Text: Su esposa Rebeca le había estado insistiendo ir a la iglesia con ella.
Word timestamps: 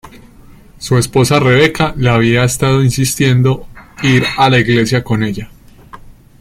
Su 0.79 0.97
esposa 0.97 1.39
Rebeca 1.39 1.93
le 1.95 2.09
había 2.09 2.43
estado 2.43 2.83
insistiendo 2.83 3.67
ir 4.01 4.25
a 4.35 4.49
la 4.49 4.57
iglesia 4.57 5.03
con 5.03 5.21
ella. 5.23 5.51